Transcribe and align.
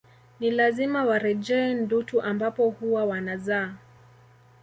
Ni 0.39 0.51
lazima 0.51 1.03
warejee 1.05 1.73
Ndutu 1.73 2.21
ambapo 2.21 2.69
huwa 2.69 3.05
wanazaa 3.05 3.73